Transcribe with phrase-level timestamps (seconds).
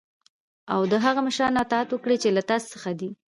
[0.73, 3.09] او د هغه مشرانو اطاعت وکړی چی له تاسی څخه دی.